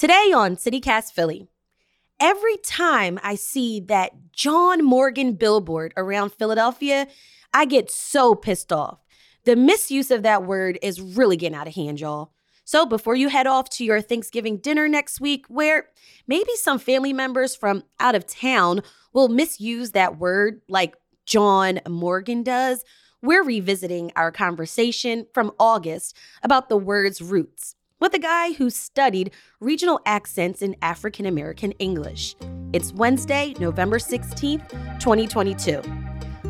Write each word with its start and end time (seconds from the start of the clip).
Today 0.00 0.32
on 0.34 0.56
CityCast 0.56 1.12
Philly, 1.12 1.46
every 2.18 2.56
time 2.56 3.20
I 3.22 3.34
see 3.34 3.80
that 3.80 4.32
John 4.32 4.82
Morgan 4.82 5.34
billboard 5.34 5.92
around 5.94 6.32
Philadelphia, 6.32 7.06
I 7.52 7.66
get 7.66 7.90
so 7.90 8.34
pissed 8.34 8.72
off. 8.72 9.00
The 9.44 9.56
misuse 9.56 10.10
of 10.10 10.22
that 10.22 10.44
word 10.44 10.78
is 10.80 11.02
really 11.02 11.36
getting 11.36 11.54
out 11.54 11.66
of 11.66 11.74
hand, 11.74 12.00
y'all. 12.00 12.32
So 12.64 12.86
before 12.86 13.14
you 13.14 13.28
head 13.28 13.46
off 13.46 13.68
to 13.72 13.84
your 13.84 14.00
Thanksgiving 14.00 14.56
dinner 14.56 14.88
next 14.88 15.20
week, 15.20 15.44
where 15.48 15.88
maybe 16.26 16.48
some 16.54 16.78
family 16.78 17.12
members 17.12 17.54
from 17.54 17.84
out 18.00 18.14
of 18.14 18.26
town 18.26 18.80
will 19.12 19.28
misuse 19.28 19.90
that 19.90 20.16
word 20.16 20.62
like 20.66 20.96
John 21.26 21.78
Morgan 21.86 22.42
does, 22.42 22.86
we're 23.20 23.44
revisiting 23.44 24.12
our 24.16 24.32
conversation 24.32 25.26
from 25.34 25.52
August 25.60 26.16
about 26.42 26.70
the 26.70 26.78
word's 26.78 27.20
roots 27.20 27.74
with 28.00 28.14
a 28.14 28.18
guy 28.18 28.52
who 28.52 28.70
studied 28.70 29.30
regional 29.60 30.00
accents 30.06 30.62
in 30.62 30.74
African 30.82 31.26
American 31.26 31.72
English. 31.72 32.34
It's 32.72 32.92
Wednesday, 32.92 33.54
November 33.60 33.98
16th, 33.98 34.68
2022. 34.98 35.82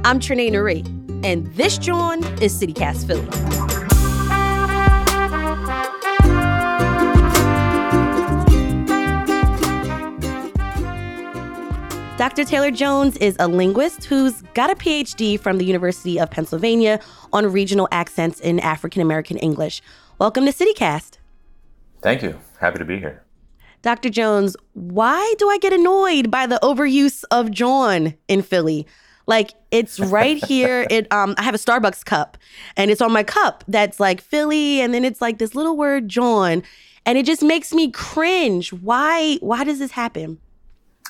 I'm 0.05 0.21
Trenae 0.21 0.51
Nuri, 0.51 0.87
and 1.25 1.47
this 1.55 1.77
jawn 1.77 2.23
is 2.41 2.59
CityCast 2.59 3.07
Philly. 3.07 3.27
Dr. 12.17 12.45
Taylor 12.45 12.71
Jones 12.71 13.17
is 13.17 13.35
a 13.41 13.49
linguist 13.49 14.05
who's 14.05 14.43
got 14.53 14.71
a 14.71 14.75
PhD 14.75 15.41
from 15.41 15.57
the 15.57 15.65
University 15.65 16.21
of 16.21 16.31
Pennsylvania 16.31 17.01
on 17.33 17.51
regional 17.51 17.89
accents 17.91 18.41
in 18.41 18.61
African 18.61 19.01
American 19.01 19.39
English. 19.39 19.81
Welcome 20.19 20.45
to 20.45 20.53
CityCast. 20.53 21.20
Thank 22.03 22.23
you. 22.23 22.39
Happy 22.59 22.79
to 22.79 22.85
be 22.85 22.99
here. 22.99 23.23
Dr. 23.83 24.11
Jones, 24.11 24.57
why 24.75 25.35
do 25.39 25.49
I 25.49 25.59
get 25.59 25.73
annoyed 25.73 26.31
by 26.31 26.47
the 26.47 26.59
overuse 26.63 27.25
of 27.31 27.51
jawn 27.51 28.15
in 28.29 28.43
Philly? 28.43 28.87
Like 29.27 29.53
it's 29.71 29.99
right 29.99 30.43
here. 30.45 30.87
It 30.91 31.11
um 31.13 31.35
I 31.39 31.43
have 31.43 31.55
a 31.55 31.59
Starbucks 31.59 32.05
cup 32.05 32.37
and 32.77 32.91
it's 32.91 33.01
on 33.01 33.13
my 33.13 33.23
cup 33.23 33.65
that's 33.69 34.01
like 34.01 34.21
Philly 34.21 34.81
and 34.81 34.93
then 34.93 35.05
it's 35.05 35.21
like 35.21 35.39
this 35.39 35.55
little 35.55 35.77
word 35.77 36.09
jawn 36.09 36.63
and 37.07 37.17
it 37.17 37.25
just 37.25 37.43
makes 37.43 37.73
me 37.73 37.91
cringe. 37.91 38.73
Why 38.73 39.37
why 39.41 39.65
does 39.65 39.79
this 39.79 39.93
happen? 39.93 40.39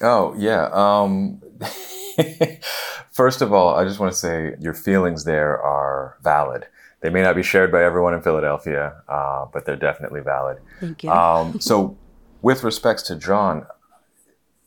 Oh, 0.03 0.34
yeah. 0.39 0.69
Um 0.73 1.41
First 3.11 3.42
of 3.42 3.53
all, 3.53 3.75
I 3.75 3.84
just 3.84 3.98
want 3.98 4.12
to 4.12 4.19
say 4.19 4.55
your 4.61 4.75
feelings 4.75 5.25
there 5.25 5.61
are 5.61 6.17
valid. 6.23 6.67
They 7.01 7.11
may 7.11 7.23
not 7.23 7.34
be 7.34 7.43
shared 7.43 7.73
by 7.73 7.83
everyone 7.83 8.15
in 8.15 8.23
Philadelphia, 8.23 9.03
uh, 9.09 9.47
but 9.53 9.65
they're 9.65 9.77
definitely 9.77 10.20
valid. 10.20 10.59
Thank 10.81 11.05
you. 11.05 11.11
Um, 11.11 11.61
so, 11.61 11.97
with 12.42 12.62
respects 12.62 13.03
to 13.05 13.17
jawn, 13.17 13.67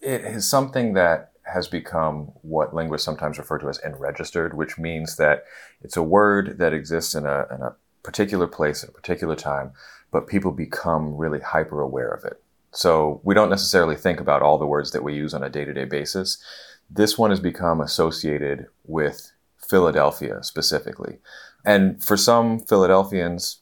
it 0.02 0.22
is 0.22 0.48
something 0.48 0.94
that 0.94 1.32
has 1.44 1.68
become 1.68 2.32
what 2.42 2.74
linguists 2.74 3.06
sometimes 3.06 3.38
refer 3.38 3.58
to 3.60 3.70
as 3.70 3.80
enregistered, 3.80 4.56
which 4.56 4.78
means 4.78 5.18
that 5.18 5.44
it's 5.82 5.98
a 5.98 6.04
word 6.04 6.58
that 6.58 6.74
exists 6.74 7.16
in 7.16 7.26
a, 7.26 7.46
in 7.54 7.62
a 7.62 7.76
particular 8.02 8.48
place 8.48 8.84
at 8.84 8.90
a 8.90 8.94
particular 8.94 9.36
time, 9.36 9.72
but 10.12 10.28
people 10.28 10.52
become 10.52 11.16
really 11.16 11.40
hyper 11.40 11.82
aware 11.82 12.10
of 12.10 12.24
it. 12.24 12.42
So 12.72 13.22
we 13.24 13.36
don't 13.36 13.50
necessarily 13.50 13.96
think 13.96 14.20
about 14.20 14.42
all 14.42 14.58
the 14.58 14.66
words 14.66 14.92
that 14.92 15.04
we 15.04 15.14
use 15.14 15.34
on 15.34 15.44
a 15.44 15.50
day 15.50 15.64
to 15.64 15.74
day 15.74 15.86
basis. 15.86 16.44
This 16.90 17.18
one 17.18 17.30
has 17.30 17.40
become 17.40 17.82
associated 17.82 18.68
with 18.84 19.32
Philadelphia 19.58 20.44
specifically. 20.44 21.20
And 21.66 22.04
for 22.04 22.18
some 22.18 22.60
Philadelphians, 22.60 23.62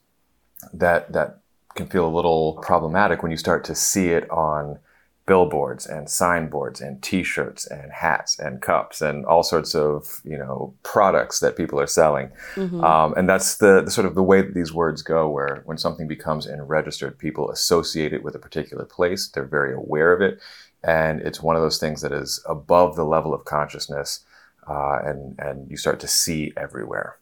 that 0.73 1.11
that 1.13 1.39
can 1.75 1.87
feel 1.87 2.05
a 2.05 2.13
little 2.13 2.59
problematic 2.61 3.23
when 3.23 3.31
you 3.31 3.37
start 3.37 3.63
to 3.65 3.75
see 3.75 4.09
it 4.09 4.29
on 4.29 4.79
billboards 5.27 5.85
and 5.85 6.09
signboards 6.09 6.81
and 6.81 7.01
t-shirts 7.01 7.65
and 7.67 7.91
hats 7.91 8.37
and 8.37 8.61
cups 8.61 9.01
and 9.01 9.25
all 9.25 9.43
sorts 9.43 9.73
of 9.75 10.19
you 10.25 10.37
know 10.37 10.73
products 10.83 11.39
that 11.39 11.55
people 11.55 11.79
are 11.79 11.87
selling. 11.87 12.31
Mm-hmm. 12.55 12.83
um, 12.83 13.13
and 13.15 13.29
that's 13.29 13.57
the, 13.57 13.81
the, 13.83 13.91
sort 13.91 14.07
of 14.07 14.15
the 14.15 14.23
way 14.23 14.41
that 14.41 14.53
these 14.53 14.73
words 14.73 15.01
go 15.01 15.29
where 15.29 15.61
when 15.65 15.77
something 15.77 16.07
becomes 16.07 16.45
enregistered 16.45 17.17
people 17.17 17.49
associate 17.51 18.13
it 18.13 18.23
with 18.23 18.35
a 18.35 18.39
particular 18.39 18.83
place. 18.83 19.27
They're 19.27 19.45
very 19.45 19.73
aware 19.73 20.11
of 20.11 20.21
it. 20.21 20.39
And 20.83 21.21
it's 21.21 21.41
one 21.41 21.55
of 21.55 21.61
those 21.61 21.77
things 21.77 22.01
that 22.01 22.11
is 22.11 22.43
above 22.47 22.95
the 22.95 23.05
level 23.05 23.33
of 23.33 23.45
consciousness 23.45 24.25
uh, 24.67 24.99
and 25.03 25.39
and 25.39 25.69
you 25.69 25.77
start 25.77 25.99
to 26.01 26.07
see 26.07 26.51
everywhere 26.57 27.17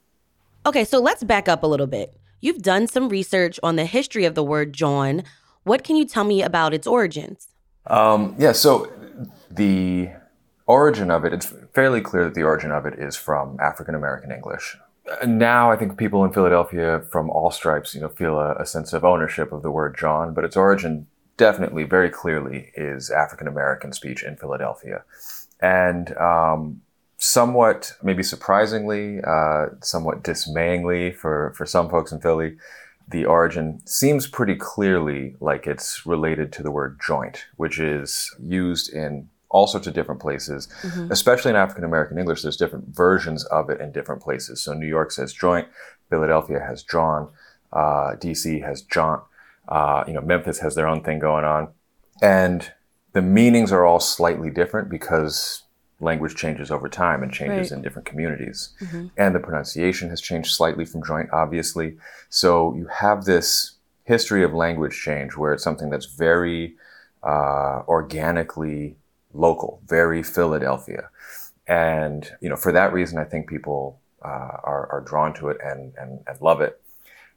Okay, 0.70 0.86
so 0.86 1.00
let's 1.00 1.24
back 1.24 1.50
up 1.50 1.64
a 1.64 1.66
little 1.66 1.88
bit. 1.88 2.16
You've 2.42 2.62
done 2.62 2.86
some 2.86 3.10
research 3.10 3.60
on 3.64 3.76
the 3.76 3.86
history 3.86 4.26
of 4.26 4.36
the 4.36 4.44
word 4.44 4.72
jawn. 4.72 5.24
What 5.64 5.84
can 5.84 5.96
you 5.96 6.06
tell 6.06 6.24
me 6.24 6.44
about 6.44 6.76
its 6.76 6.86
origins? 6.86 7.48
Um, 7.88 8.36
yeah, 8.38 8.52
so 8.52 8.88
the 9.50 10.10
origin 10.68 11.10
of 11.10 11.26
it, 11.26 11.34
it's 11.34 11.52
fairly 11.74 12.02
clear 12.02 12.26
that 12.26 12.36
the 12.36 12.44
origin 12.44 12.70
of 12.70 12.86
it 12.86 13.00
is 13.00 13.16
from 13.16 13.60
African 13.60 13.96
American 13.96 14.32
English. 14.32 14.78
Now, 15.26 15.72
I 15.72 15.76
think 15.76 15.98
people 15.98 16.24
in 16.24 16.32
Philadelphia 16.32 17.02
from 17.10 17.32
all 17.32 17.50
stripes, 17.50 17.96
you 17.96 18.02
know, 18.02 18.10
feel 18.10 18.38
a, 18.38 18.54
a 18.58 18.66
sense 18.68 18.94
of 18.94 19.04
ownership 19.04 19.52
of 19.52 19.64
the 19.64 19.72
word 19.72 19.98
jawn, 19.98 20.36
but 20.36 20.44
its 20.44 20.56
origin 20.56 21.08
definitely, 21.36 21.84
very 21.84 22.12
clearly, 22.12 22.70
is 22.76 23.10
African 23.10 23.48
American 23.48 23.92
speech 23.92 24.22
in 24.22 24.36
Philadelphia. 24.36 25.04
And 25.60 26.16
um, 26.18 26.82
somewhat, 27.20 27.94
maybe 28.02 28.24
surprisingly, 28.24 29.20
uh, 29.22 29.68
somewhat 29.82 30.24
dismayingly 30.24 31.12
for, 31.12 31.54
for 31.56 31.66
some 31.66 31.90
folks 31.90 32.12
in 32.12 32.20
Philly, 32.20 32.58
the 33.08 33.26
origin 33.26 33.82
seems 33.86 34.26
pretty 34.26 34.56
clearly 34.56 35.36
like 35.40 35.68
it's 35.68 36.06
related 36.06 36.54
to 36.54 36.64
the 36.64 36.72
word 36.72 37.00
joint, 37.06 37.46
which 37.58 37.80
is 37.80 38.34
used 38.42 38.92
in 38.94 39.30
all 39.50 39.68
sorts 39.68 39.88
of 39.88 39.94
different 39.94 40.22
places, 40.22 40.68
mm-hmm. 40.82 41.12
especially 41.12 41.50
in 41.50 41.58
African 41.58 41.84
American 41.84 42.18
English. 42.18 42.42
There's 42.42 42.56
different 42.56 42.96
versions 42.96 43.44
of 43.46 43.70
it 43.70 43.82
in 43.82 43.92
different 43.92 44.22
places. 44.22 44.62
So 44.62 44.74
New 44.74 44.88
York 44.88 45.12
says 45.12 45.34
joint, 45.34 45.68
Philadelphia 46.10 46.60
has 46.60 46.84
jawn, 46.84 47.30
uh, 47.74 48.16
DC 48.16 48.64
has 48.64 48.84
jaunt, 48.84 49.24
uh, 49.68 50.04
you 50.08 50.14
know, 50.14 50.22
Memphis 50.22 50.60
has 50.60 50.76
their 50.76 50.88
own 50.88 51.04
thing 51.04 51.20
going 51.20 51.46
on. 51.46 51.70
And 52.22 52.72
the 53.14 53.22
meanings 53.24 53.72
are 53.72 53.86
all 53.86 54.00
slightly 54.00 54.52
different 54.52 54.88
because 54.90 55.64
language 56.00 56.36
changes 56.36 56.72
over 56.72 56.88
time 56.88 57.24
and 57.24 57.32
changes 57.32 57.72
right. 57.72 57.78
in 57.78 57.82
different 57.82 58.08
communities. 58.08 58.70
Mm-hmm. 58.82 59.08
And 59.18 59.36
the 59.36 59.40
pronunciation 59.40 60.10
has 60.10 60.22
changed 60.22 60.52
slightly 60.52 60.86
from 60.86 61.04
joint, 61.04 61.30
obviously. 61.32 61.98
So 62.30 62.74
you 62.76 62.86
have 62.88 63.26
this 63.26 63.76
history 64.04 64.44
of 64.44 64.54
language 64.54 65.00
change 65.00 65.36
where 65.36 65.54
it's 65.54 65.64
something 65.64 65.90
that's 65.90 66.06
very 66.06 66.76
uh, 67.24 67.84
organically 67.88 68.96
local, 69.34 69.82
very 69.86 70.24
Philadelphia. 70.24 71.10
And, 71.68 72.32
you 72.42 72.50
know, 72.50 72.56
for 72.56 72.72
that 72.72 72.94
reason, 72.94 73.20
I 73.20 73.26
think 73.26 73.48
people 73.48 74.00
uh, 74.24 74.58
are, 74.64 74.90
are 74.92 75.04
drawn 75.06 75.34
to 75.36 75.50
it 75.50 75.58
and, 75.64 75.94
and, 75.98 76.20
and 76.26 76.42
love 76.42 76.62
it. 76.62 76.82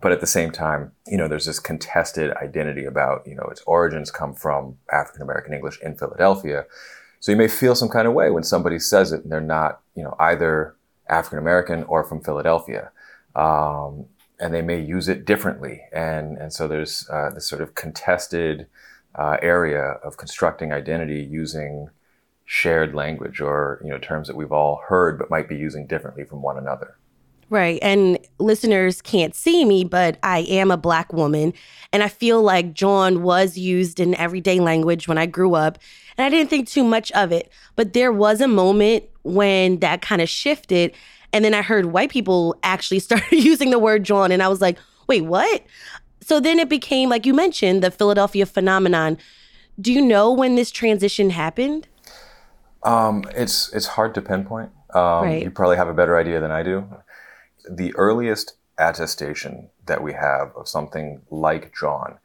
But 0.01 0.13
at 0.13 0.21
the 0.21 0.27
same 0.27 0.51
time, 0.51 0.93
you 1.07 1.17
know, 1.17 1.29
there's 1.29 1.47
this 1.47 1.61
contested 1.61 2.33
identity 2.33 2.85
about, 2.85 3.27
you 3.27 3.37
know, 3.37 3.47
its 3.51 3.63
origins 3.67 4.11
come 4.11 4.35
from 4.35 4.79
African 4.91 5.23
American 5.23 5.53
English 5.53 5.81
in 5.81 5.97
Philadelphia 5.97 6.65
so 7.23 7.31
you 7.31 7.39
may 7.39 7.47
feel 7.47 7.77
some 7.77 7.89
kind 7.89 8.09
of 8.09 8.15
way 8.15 8.33
when 8.33 8.43
somebody 8.43 8.81
says 8.81 9.13
it 9.13 9.23
and 9.23 9.31
they're 9.31 9.41
not, 9.41 9.81
you 9.95 10.03
know, 10.03 10.17
either 10.19 10.75
African 11.09 11.39
American 11.39 11.85
or 11.85 12.03
from 12.03 12.21
Philadelphia. 12.21 12.91
Um, 13.37 14.07
and 14.41 14.53
they 14.53 14.61
may 14.61 14.81
use 14.81 15.09
it 15.09 15.25
differently. 15.25 15.83
And, 15.93 16.37
and 16.37 16.53
so 16.53 16.67
there's 16.67 17.09
uh, 17.09 17.31
this 17.33 17.47
sort 17.47 17.63
of 17.63 17.77
contested 17.77 18.67
uh, 19.15 19.37
area 19.41 19.83
of 20.03 20.17
constructing 20.17 20.73
identity 20.73 21.23
using 21.23 21.91
shared 22.45 22.93
language 22.93 23.41
or, 23.41 23.81
you 23.85 23.91
know, 23.91 23.99
terms 23.99 24.27
that 24.27 24.35
we've 24.35 24.51
all 24.51 24.83
heard 24.89 25.17
but 25.17 25.31
might 25.31 25.49
be 25.49 25.57
using 25.57 25.87
differently 25.87 26.25
from 26.25 26.43
one 26.43 26.59
another. 26.59 26.97
Right. 27.53 27.79
And 27.83 28.19
listeners 28.39 29.03
can't 29.03 29.35
see 29.35 29.67
me, 29.67 29.85
but 29.85 30.17
I 30.23 30.39
am 30.49 30.71
a 30.71 30.79
black 30.79 31.13
woman. 31.13 31.53
And 31.93 32.03
I 32.03 32.09
feel 32.09 32.41
like 32.41 32.73
jawn 32.73 33.23
was 33.23 33.59
used 33.59 34.01
in 34.01 34.15
everyday 34.15 34.59
language 34.59 35.07
when 35.07 35.19
I 35.19 35.27
grew 35.27 35.55
up. 35.55 35.79
And 36.17 36.25
I 36.25 36.31
didn't 36.31 36.49
think 36.49 36.67
too 36.67 36.83
much 36.83 37.13
of 37.13 37.31
it. 37.31 37.53
But 37.77 37.93
there 37.93 38.11
was 38.11 38.41
a 38.41 38.49
moment 38.49 39.05
when 39.23 39.81
that 39.81 40.01
kind 40.01 40.23
of 40.23 40.31
shifted. 40.31 40.95
And 41.35 41.45
then 41.45 41.53
I 41.53 41.61
heard 41.61 41.93
white 41.93 42.11
people 42.11 42.57
actually 42.63 42.99
started 43.01 43.45
using 43.45 43.69
the 43.69 43.79
word 43.79 44.03
jawn. 44.03 44.33
And 44.33 44.43
I 44.43 44.49
was 44.49 44.63
like, 44.63 44.79
wait, 45.07 45.27
what? 45.27 45.63
So 46.23 46.41
then 46.41 46.59
it 46.59 46.71
became, 46.71 47.11
like 47.11 47.27
you 47.27 47.35
mentioned, 47.35 47.83
the 47.83 47.91
Philadelphia 47.91 48.47
phenomenon. 48.47 49.19
Do 49.79 49.93
you 49.93 50.01
know 50.01 50.33
when 50.33 50.55
this 50.55 50.71
transition 50.71 51.29
happened? 51.29 51.87
Um, 52.83 53.25
it's 53.35 53.71
it's 53.75 53.89
hard 53.89 54.15
to 54.15 54.23
pinpoint. 54.23 54.71
Um, 54.95 55.25
right. 55.25 55.43
You 55.43 55.51
probably 55.51 55.77
have 55.77 55.89
a 55.89 55.95
better 55.95 56.17
idea 56.17 56.41
than 56.41 56.51
I 56.51 56.63
do 56.63 56.89
the 57.71 57.95
earliest 57.97 58.57
attestation 58.79 59.71
that 59.87 60.03
we 60.03 60.13
have 60.13 60.53
of 60.57 60.69
something 60.69 61.23
like 61.31 61.75
jawn 61.79 62.19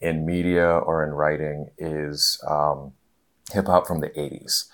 in 0.00 0.26
media 0.26 0.66
or 0.66 1.04
in 1.04 1.10
writing 1.10 1.70
is 1.78 2.42
um, 2.46 2.92
hip 3.52 3.66
hop 3.66 3.86
from 3.86 4.00
the 4.00 4.10
80s. 4.10 4.64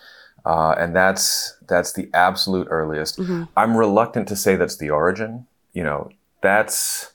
Uh, 0.44 0.74
and 0.76 0.94
that's 0.96 1.56
that's 1.68 1.92
the 1.92 2.10
absolute 2.12 2.66
earliest. 2.68 3.18
Mm-hmm. 3.18 3.44
I'm 3.56 3.76
reluctant 3.76 4.26
to 4.28 4.36
say 4.36 4.56
that's 4.56 4.76
the 4.76 4.90
origin. 4.90 5.46
You 5.72 5.84
know, 5.84 6.10
that's 6.42 7.12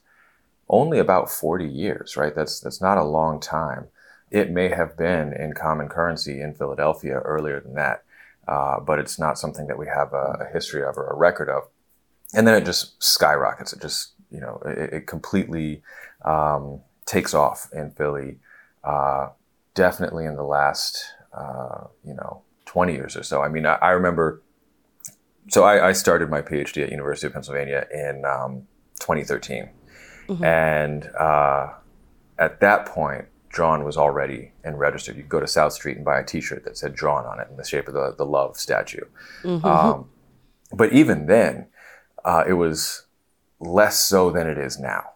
only 0.69 1.00
about 1.00 1.29
40 1.29 1.67
years, 1.67 2.15
right? 2.15 2.33
That's 2.33 2.59
that's 2.59 2.81
not 2.81 2.97
a 2.97 3.03
long 3.03 3.39
time. 3.39 3.88
it 4.29 4.51
may 4.51 4.67
have 4.67 4.97
been 4.97 5.31
in 5.31 5.53
common 5.53 5.88
currency 5.88 6.41
in 6.41 6.53
Philadelphia 6.53 7.19
earlier 7.19 7.61
than 7.61 7.75
that, 7.75 8.03
uh, 8.47 8.77
but 8.79 9.00
it's 9.00 9.17
not 9.17 9.38
something 9.38 9.67
that 9.67 9.77
we 9.77 9.88
have 9.88 10.11
a, 10.13 10.38
a, 10.41 10.45
history 10.51 10.83
of 10.83 10.97
or 10.97 11.07
a 11.07 11.15
record 11.15 11.50
of. 11.50 11.63
And 12.33 12.47
then 12.47 12.62
it 12.62 12.65
just 12.65 13.01
skyrockets. 13.01 13.74
It 13.74 13.81
just, 13.81 14.13
you 14.31 14.39
know, 14.39 14.62
it, 14.65 14.94
it 14.94 15.07
completely 15.07 15.81
um, 16.25 16.81
takes 17.06 17.33
off 17.33 17.69
in 17.74 17.91
Philly. 17.91 18.38
Uh, 18.83 19.29
definitely 19.74 20.25
in 20.25 20.35
the 20.35 20.44
last, 20.44 21.06
uh, 21.33 21.85
you 22.03 22.13
know, 22.13 22.41
20 22.65 22.94
years 22.94 23.15
or 23.15 23.24
so. 23.24 23.41
I 23.41 23.47
mean, 23.47 23.65
I, 23.65 23.75
I 23.75 23.91
remember. 23.91 24.41
So 25.50 25.63
I, 25.63 25.89
I, 25.89 25.91
started 25.94 26.29
my 26.29 26.41
PhD 26.41 26.83
at 26.83 26.91
University 26.91 27.27
of 27.27 27.33
Pennsylvania 27.33 27.88
in 27.94 28.25
um, 28.25 28.68
2013, 29.00 29.69
mm-hmm. 30.27 30.44
and 30.44 31.09
uh, 31.18 31.69
at 32.38 32.59
that 32.59 32.85
point, 32.85 33.25
jawn 33.50 33.85
was 33.85 33.95
already 33.95 34.51
enregistered. 34.65 35.15
You 35.15 35.24
could 35.24 35.29
go 35.29 35.39
to 35.39 35.47
South 35.47 35.71
Street 35.71 35.95
and 35.95 36.03
buy 36.03 36.19
a 36.19 36.25
T-shirt 36.25 36.65
that 36.65 36.77
said 36.77 36.97
jawn 36.97 37.25
on 37.25 37.39
it 37.39 37.47
in 37.50 37.56
the 37.56 37.63
shape 37.63 37.88
of 37.88 37.94
the, 37.94 38.13
the 38.18 38.25
love 38.25 38.57
statue. 38.57 39.06
Mm-hmm. 39.44 39.65
Um, 39.65 40.09
but 40.74 40.91
even 40.91 41.27
then, 41.27 41.68
uh, 42.27 42.44
it 42.45 42.53
was 42.53 43.06
less 43.59 44.03
so 44.03 44.29
than 44.29 44.47
it 44.47 44.57
is 44.57 44.77
now. 44.77 45.12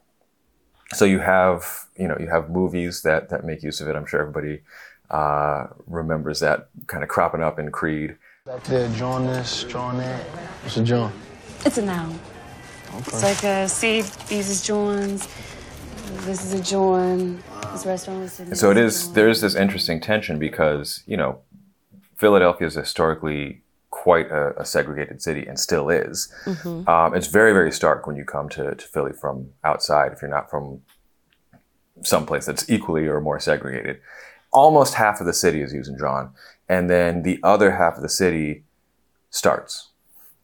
So 0.94 1.06
you 1.06 1.19
have 1.19 1.88
you 1.98 2.08
know 2.08 2.18
you 2.19 2.30
have 2.30 2.50
movies 2.50 3.02
that 3.04 3.30
that 3.30 3.44
make 3.44 3.62
use 3.62 3.81
of 3.81 3.90
it. 3.90 3.96
I'm 3.96 4.06
sure 4.06 4.22
everybody 4.22 4.62
uh, 5.10 5.68
remembers 5.88 6.40
that 6.40 6.69
kind 6.88 7.04
of 7.04 7.10
cropping 7.10 7.44
up 7.44 7.60
in 7.60 7.69
Creed. 7.69 8.18
Back 8.46 8.63
there, 8.63 8.90
jawn 8.96 9.28
this, 9.28 9.66
jawn 9.66 9.98
that. 9.98 10.24
What's 10.63 10.78
a 10.78 10.84
jawn? 10.84 11.12
It's 11.66 11.78
a 11.78 11.81
noun. 11.81 12.18
Okay. 12.88 12.98
It's 12.98 13.24
like 13.24 13.44
a 13.44 13.68
see, 13.68 14.02
these 14.02 14.50
is 14.50 14.66
jawn's. 14.66 15.28
This 16.25 16.44
is 16.44 16.54
a 16.54 16.63
jawn. 16.63 17.44
This 17.74 17.86
restaurant 17.86 18.22
was. 18.22 18.60
So 18.60 18.72
it 18.72 18.78
is. 18.78 19.12
There 19.12 19.30
is 19.30 19.42
this 19.42 19.56
interesting 19.56 20.00
tension 20.00 20.40
because 20.40 21.04
you 21.06 21.18
know, 21.18 21.40
Philadelphia 22.16 22.68
is 22.68 22.75
historically 22.75 23.61
quite 24.01 24.31
a, 24.31 24.59
a 24.59 24.65
segregated 24.65 25.21
city 25.21 25.45
and 25.45 25.59
still 25.59 25.89
is. 25.89 26.33
Mm-hmm. 26.45 26.89
Um, 26.89 27.13
it's 27.13 27.27
very 27.27 27.53
very 27.53 27.71
stark 27.71 28.07
when 28.07 28.15
you 28.15 28.25
come 28.25 28.50
to, 28.50 28.74
to 28.74 28.88
Philly 28.88 29.13
from 29.13 29.51
outside. 29.63 30.12
If 30.12 30.21
you're 30.21 30.38
not 30.38 30.50
from 30.50 30.81
someplace 32.03 32.48
that's 32.48 32.68
equally 32.68 33.06
or 33.07 33.21
more 33.21 33.39
segregated, 33.39 34.01
almost 34.51 34.95
half 34.95 35.19
of 35.19 35.27
the 35.27 35.33
city 35.33 35.62
is 35.62 35.71
using 35.71 35.98
jawn, 36.00 36.31
and 36.68 36.89
then 36.89 37.21
the 37.21 37.39
other 37.44 37.71
half 37.71 37.95
of 37.95 38.01
the 38.01 38.09
city 38.09 38.63
starts 39.30 39.92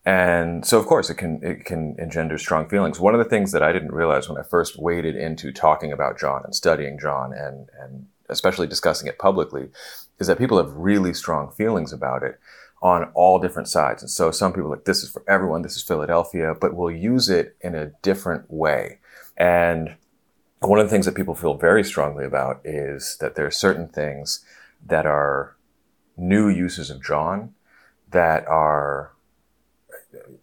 and 0.07 0.65
so, 0.65 0.80
of 0.80 0.86
course, 0.86 1.09
it 1.09 1.15
can 1.15 1.42
it 1.44 1.65
can 1.65 1.98
engender 2.00 2.38
strong 2.38 2.69
feelings. 2.69 2.98
One 2.98 3.13
of 3.13 3.19
the 3.19 3.30
things 3.30 3.51
that 3.51 3.62
I 3.62 3.74
didn't 3.74 3.92
realize 3.92 4.30
when 4.30 4.38
I 4.38 4.44
first 4.44 4.81
waded 4.81 5.18
into 5.18 5.51
talking 5.51 5.92
about 5.92 6.18
jawn 6.18 6.44
and 6.45 6.56
studying 6.56 6.98
jawn, 6.98 7.33
and 7.33 7.68
and 7.77 8.07
especially 8.30 8.68
discussing 8.68 9.09
it 9.09 9.19
publicly, 9.19 9.68
is 10.18 10.27
that 10.27 10.38
people 10.38 10.59
have 10.59 10.71
really 10.71 11.13
strong 11.13 11.51
feelings 11.51 11.92
about 11.92 12.24
it 12.24 12.39
on 12.82 13.06
all 13.16 13.40
different 13.40 13.68
sides. 13.68 14.04
And 14.04 14.10
so, 14.10 14.32
some 14.32 14.54
people 14.54 14.68
are 14.68 14.76
like 14.76 14.86
this 14.86 15.04
is 15.04 15.10
for 15.10 15.24
everyone, 15.28 15.62
this 15.62 15.76
is 15.76 15.84
Philadelphia, 15.84 16.56
but 16.60 16.76
we'll 16.76 16.92
use 16.92 17.30
it 17.30 17.56
in 17.62 17.76
a 17.76 17.92
different 18.02 18.50
way. 18.50 19.00
And 19.36 19.96
one 20.60 20.80
of 20.80 20.86
the 20.86 20.92
things 20.92 21.06
that 21.06 21.16
people 21.16 21.36
feel 21.36 21.54
very 21.56 21.84
strongly 21.84 22.26
about 22.26 22.62
is 22.64 23.18
that 23.20 23.36
there 23.36 23.46
are 23.46 23.52
certain 23.52 23.88
things 23.88 24.44
that 24.86 25.06
are 25.06 25.56
new 26.16 26.50
uses 26.50 26.90
of 26.90 27.04
jawn 27.04 27.54
that 28.10 28.48
are 28.48 29.12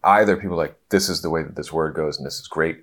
either 0.05 0.37
people 0.37 0.57
like 0.57 0.79
this 0.91 1.09
is 1.09 1.23
the 1.23 1.31
way 1.31 1.43
that 1.43 1.57
this 1.57 1.73
word 1.73 1.95
goes 1.95 2.17
and 2.17 2.27
this 2.27 2.39
is 2.39 2.47
great, 2.47 2.83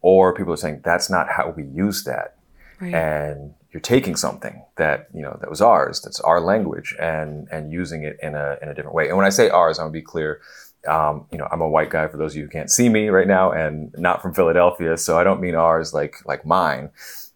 or 0.00 0.34
people 0.34 0.52
are 0.52 0.56
saying 0.56 0.80
that's 0.84 1.10
not 1.10 1.28
how 1.28 1.50
we 1.50 1.64
use 1.64 2.04
that, 2.04 2.36
right. 2.80 2.94
and 2.94 3.54
you're 3.72 3.80
taking 3.80 4.16
something 4.16 4.64
that 4.76 5.08
you 5.14 5.22
know 5.22 5.36
that 5.40 5.48
was 5.48 5.60
ours, 5.60 6.00
that's 6.00 6.20
our 6.20 6.40
language, 6.40 6.94
and 7.00 7.48
and 7.50 7.72
using 7.72 8.02
it 8.04 8.18
in 8.22 8.34
a 8.34 8.56
in 8.62 8.68
a 8.68 8.74
different 8.74 8.94
way. 8.94 9.08
And 9.08 9.16
when 9.16 9.26
I 9.26 9.30
say 9.30 9.48
ours, 9.48 9.78
I 9.78 9.82
want 9.82 9.92
to 9.92 9.98
be 9.98 10.02
clear. 10.02 10.40
Um, 10.88 11.26
you 11.30 11.36
know, 11.36 11.46
I'm 11.52 11.60
a 11.60 11.68
white 11.68 11.90
guy 11.90 12.08
for 12.08 12.16
those 12.16 12.32
of 12.32 12.38
you 12.38 12.44
who 12.44 12.48
can't 12.48 12.70
see 12.70 12.88
me 12.88 13.08
right 13.08 13.28
now, 13.28 13.52
and 13.52 13.94
not 13.98 14.22
from 14.22 14.34
Philadelphia, 14.34 14.96
so 14.96 15.18
I 15.18 15.24
don't 15.24 15.40
mean 15.40 15.54
ours 15.54 15.92
like 15.92 16.16
like 16.26 16.44
mine. 16.44 16.90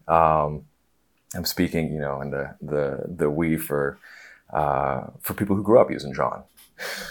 Um, 0.09 0.65
I'm 1.35 1.45
speaking, 1.45 1.93
you 1.93 2.01
know, 2.01 2.21
in 2.21 2.31
the 2.31 2.57
the 2.61 3.05
the 3.07 3.31
we 3.31 3.57
for 3.57 3.99
uh, 4.53 5.09
for 5.21 5.35
people 5.35 5.57
who 5.57 5.63
grew 5.63 5.79
up 5.79 5.91
using 5.91 6.15
jawn. 6.15 6.43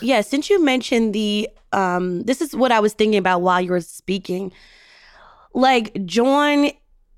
Yeah, 0.01 0.21
since 0.21 0.49
you 0.49 0.63
mentioned 0.63 1.13
the 1.13 1.49
um 1.71 2.23
this 2.23 2.41
is 2.41 2.55
what 2.55 2.71
I 2.71 2.79
was 2.79 2.93
thinking 2.93 3.17
about 3.17 3.41
while 3.41 3.61
you 3.61 3.71
were 3.71 3.81
speaking. 3.81 4.51
Like 5.53 6.05
jawn 6.05 6.71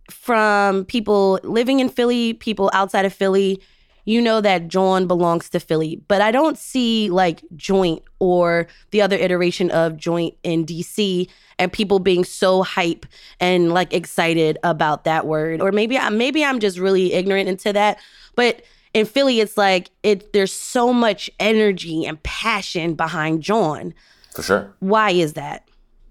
from 0.10 0.86
people 0.86 1.40
living 1.44 1.80
in 1.80 1.90
Philly, 1.90 2.34
people 2.34 2.69
outside 2.74 3.06
of 3.06 3.13
Philly, 3.13 3.62
you 4.06 4.22
know 4.22 4.40
that 4.40 4.68
jawn 4.68 5.07
belongs 5.07 5.50
to 5.50 5.60
Philly, 5.60 6.02
but 6.07 6.22
I 6.22 6.31
don't 6.31 6.57
see 6.57 7.10
like 7.10 7.44
joint 7.56 8.04
or 8.19 8.68
the 8.92 9.02
other 9.02 9.18
iteration 9.18 9.72
of 9.72 9.98
joint 9.98 10.36
in 10.44 10.66
DC 10.66 11.28
and 11.57 11.74
people 11.74 12.00
being 12.00 12.24
so 12.24 12.62
hype 12.62 13.06
and 13.40 13.74
like 13.74 13.94
excited 13.94 14.60
about 14.63 15.06
that 15.06 15.25
word. 15.25 15.60
Or 15.60 15.72
maybe 15.72 15.98
I 15.98 16.10
maybe 16.10 16.46
I'm 16.46 16.60
just 16.60 16.78
really 16.78 17.13
ignorant 17.13 17.50
into 17.50 17.74
that, 17.74 17.98
but 18.36 18.62
in 18.96 19.06
Philly, 19.06 19.42
it's 19.42 19.58
like 19.58 19.92
it. 20.04 20.31
There's 20.31 20.54
so 20.54 20.94
much 20.94 21.30
energy 21.40 22.06
and 22.06 22.22
passion 22.24 22.94
behind 22.94 23.44
jawn. 23.44 23.94
For 24.34 24.42
sure. 24.42 24.74
Why 24.80 25.12
is 25.12 25.34
that? 25.34 25.68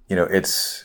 You 0.08 0.16
know, 0.16 0.24
it's 0.24 0.84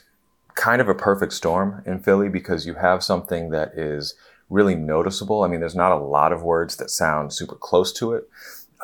kind 0.60 0.82
of 0.82 0.90
a 0.90 0.94
perfect 0.94 1.32
storm 1.32 1.82
in 1.86 2.00
Philly 2.00 2.28
because 2.28 2.66
you 2.66 2.74
have 2.74 3.02
something 3.02 3.50
that 3.52 3.72
is 3.78 4.16
really 4.50 4.76
noticeable. 4.76 5.44
I 5.44 5.48
mean, 5.48 5.62
there's 5.62 5.74
not 5.74 5.94
a 5.94 6.04
lot 6.04 6.34
of 6.34 6.44
words 6.44 6.76
that 6.78 6.90
sound 6.90 7.32
super 7.32 7.56
close 7.56 7.94
to 7.94 8.14
it. 8.14 8.30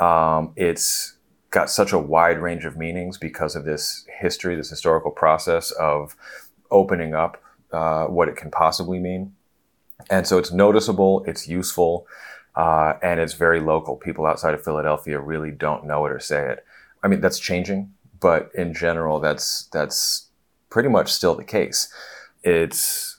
Um, 0.02 0.54
it's 0.56 1.18
got 1.50 1.70
such 1.70 1.92
a 1.92 2.00
wide 2.00 2.40
range 2.40 2.64
of 2.64 2.78
meanings 2.78 3.18
because 3.18 3.58
of 3.58 3.66
this 3.66 4.06
history, 4.22 4.56
this 4.56 4.70
historical 4.70 5.12
process 5.12 5.72
of 5.72 6.16
opening 6.72 7.14
up 7.14 7.44
uh, 7.74 8.06
what 8.06 8.30
it 8.30 8.38
can 8.38 8.52
possibly 8.52 9.00
mean. 9.00 9.36
And 10.10 10.26
so 10.26 10.38
it's 10.38 10.54
noticeable, 10.54 11.26
it's 11.28 11.46
useful, 11.46 12.08
uh, 12.56 12.94
and 13.04 13.20
it's 13.20 13.34
very 13.34 13.60
local. 13.60 13.98
People 13.98 14.26
outside 14.26 14.54
of 14.54 14.64
Philadelphia 14.64 15.20
really 15.20 15.52
don't 15.52 15.86
know 15.86 16.06
it 16.06 16.12
or 16.14 16.22
say 16.22 16.52
it. 16.52 16.66
I 17.04 17.10
mean, 17.10 17.20
that's 17.20 17.40
changing, 17.40 17.94
but 18.22 18.50
in 18.56 18.74
general, 18.74 19.20
that's 19.20 19.66
that's 19.74 20.30
pretty 20.76 20.90
much 20.90 21.10
still 21.10 21.36
the 21.36 21.44
case. 21.46 21.88
It's 22.44 23.18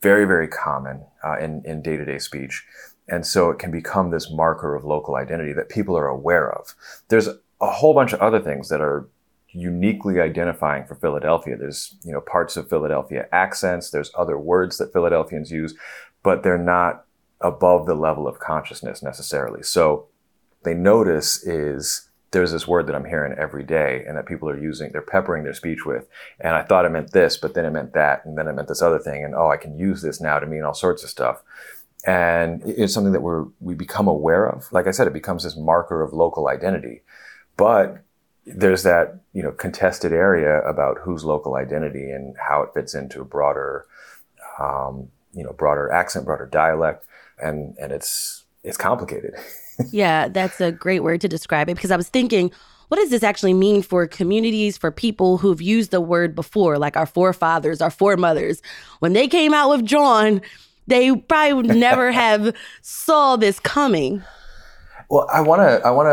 very 0.00 0.24
very 0.24 0.48
common 0.48 1.04
uh, 1.22 1.36
in 1.38 1.62
in 1.66 1.82
day 1.82 1.98
to 1.98 2.06
day 2.06 2.18
speech, 2.18 2.64
and 3.06 3.26
so 3.26 3.50
it 3.50 3.58
can 3.58 3.70
become 3.70 4.10
this 4.10 4.30
marker 4.30 4.74
of 4.74 4.82
local 4.82 5.14
identity 5.16 5.52
that 5.52 5.68
people 5.68 5.94
are 5.94 6.06
aware 6.08 6.50
of. 6.50 6.74
There's 7.08 7.28
a 7.60 7.70
whole 7.70 7.92
bunch 7.92 8.14
of 8.14 8.20
other 8.22 8.40
things 8.40 8.70
that 8.70 8.80
are 8.80 9.06
uniquely 9.50 10.22
identifying 10.22 10.86
for 10.86 10.94
Philadelphia. 10.94 11.58
There's 11.58 11.94
you 12.02 12.12
know 12.12 12.22
parts 12.22 12.56
of 12.56 12.70
Philadelphia 12.70 13.28
accents. 13.30 13.90
There's 13.90 14.10
other 14.16 14.38
words 14.38 14.78
that 14.78 14.94
Philadelphians 14.94 15.50
use, 15.50 15.74
but 16.22 16.42
they're 16.42 16.56
not 16.76 17.04
above 17.42 17.84
the 17.84 17.94
level 18.08 18.26
of 18.26 18.38
consciousness 18.38 19.02
necessarily. 19.02 19.62
So 19.62 20.06
they 20.62 20.72
notice 20.72 21.46
is 21.46 22.08
there's 22.30 22.52
this 22.52 22.66
word 22.66 22.86
that 22.86 22.94
I'm 22.94 23.04
hearing 23.04 23.36
every 23.38 23.62
day 23.62 24.04
and 24.06 24.16
that 24.16 24.26
people 24.26 24.48
are 24.48 24.58
using, 24.58 24.90
they're 24.92 25.02
peppering 25.02 25.44
their 25.44 25.54
speech 25.54 25.86
with. 25.86 26.08
And 26.40 26.54
I 26.54 26.62
thought 26.62 26.84
it 26.84 26.90
meant 26.90 27.12
this, 27.12 27.36
but 27.36 27.54
then 27.54 27.64
it 27.64 27.70
meant 27.70 27.94
that, 27.94 28.24
and 28.24 28.36
then 28.36 28.48
it 28.48 28.52
meant 28.52 28.68
this 28.68 28.82
other 28.82 28.98
thing. 28.98 29.24
And 29.24 29.34
oh, 29.34 29.50
I 29.50 29.56
can 29.56 29.78
use 29.78 30.02
this 30.02 30.20
now 30.20 30.38
to 30.38 30.46
mean 30.46 30.62
all 30.62 30.74
sorts 30.74 31.04
of 31.04 31.10
stuff. 31.10 31.42
And 32.06 32.62
it's 32.64 32.94
something 32.94 33.12
that 33.12 33.22
we're, 33.22 33.46
we 33.60 33.74
become 33.74 34.06
aware 34.06 34.46
of. 34.46 34.70
Like 34.72 34.86
I 34.86 34.92
said, 34.92 35.06
it 35.06 35.12
becomes 35.12 35.44
this 35.44 35.56
marker 35.56 36.02
of 36.02 36.12
local 36.12 36.48
identity. 36.48 37.02
But 37.56 38.02
there's 38.44 38.84
that, 38.84 39.20
you 39.32 39.42
know, 39.42 39.50
contested 39.50 40.12
area 40.12 40.60
about 40.62 40.98
whose 40.98 41.24
local 41.24 41.56
identity 41.56 42.10
and 42.10 42.36
how 42.38 42.62
it 42.62 42.70
fits 42.74 42.94
into 42.94 43.20
a 43.20 43.24
broader, 43.24 43.86
um, 44.60 45.08
you 45.32 45.42
know, 45.42 45.52
broader 45.52 45.90
accent, 45.90 46.26
broader 46.26 46.46
dialect 46.46 47.06
and 47.38 47.76
and 47.78 47.92
it's 47.92 48.44
it's 48.62 48.76
complicated. 48.76 49.34
yeah, 49.90 50.28
that's 50.28 50.60
a 50.60 50.72
great 50.72 51.02
word 51.02 51.20
to 51.22 51.28
describe 51.28 51.68
it 51.68 51.74
because 51.74 51.90
I 51.90 51.96
was 51.96 52.08
thinking, 52.08 52.50
what 52.88 52.98
does 52.98 53.10
this 53.10 53.22
actually 53.22 53.54
mean 53.54 53.82
for 53.82 54.06
communities, 54.06 54.76
for 54.76 54.90
people 54.90 55.38
who've 55.38 55.60
used 55.60 55.90
the 55.90 56.00
word 56.00 56.34
before, 56.34 56.78
like 56.78 56.96
our 56.96 57.06
forefathers, 57.06 57.80
our 57.80 57.90
foremothers? 57.90 58.62
When 59.00 59.12
they 59.12 59.26
came 59.26 59.52
out 59.52 59.70
with 59.70 59.84
jawn, 59.84 60.40
they 60.86 61.14
probably 61.14 61.52
would 61.54 61.76
never 61.76 62.12
have 62.12 62.54
saw 62.82 63.36
this 63.36 63.58
coming. 63.58 64.22
Well, 65.08 65.28
I 65.32 65.40
want 65.40 65.62
to 65.62 65.86
I 65.86 65.90
want 65.90 66.08